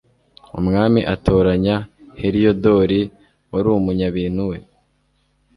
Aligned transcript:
umwami 0.59 1.01
atoranya 1.13 1.75
heliyodori 2.19 3.01
wari 3.51 3.67
umunyabintu 3.77 4.41
we 4.49 4.57